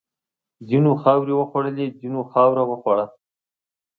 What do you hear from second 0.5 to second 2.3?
ځینو خاورې وخوړلې، ځینو